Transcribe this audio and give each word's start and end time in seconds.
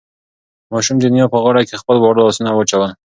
ماشوم 0.71 0.97
د 0.99 1.05
نیا 1.13 1.25
په 1.33 1.37
غاړه 1.43 1.61
کې 1.67 1.79
خپل 1.81 1.95
واړه 1.99 2.21
لاسونه 2.27 2.49
واچول. 2.53 2.91